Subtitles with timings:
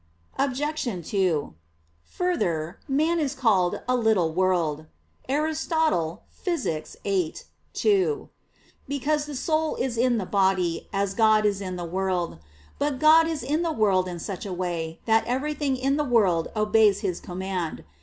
[0.39, 1.07] Obj.
[1.11, 1.53] 2:
[2.17, 4.87] Further, man is called a "little world"
[5.29, 6.95] [*Aristotle, Phys.
[7.03, 7.35] viii.
[7.75, 8.27] 2],
[8.87, 12.39] because the soul is in the body, as God is in the world.
[12.79, 16.47] But God is in the world in such a way, that everything in the world
[16.55, 17.83] obeys His command.